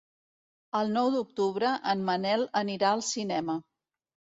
[0.79, 3.65] El nou d'octubre en Manel anirà al cinema.